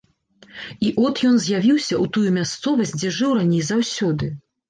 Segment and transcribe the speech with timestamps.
[0.87, 4.31] І от ён з'явіўся ў тую мясцовасць, дзе жыў раней заўсёды.